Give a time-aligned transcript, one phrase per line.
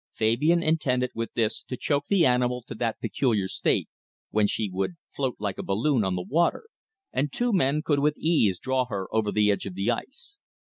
[0.13, 3.87] Fabian intended with this to choke the animal to that peculiar state
[4.31, 6.63] when she would float like a balloon on the water,
[7.13, 10.39] and two men could with ease draw her over the edge of the ice.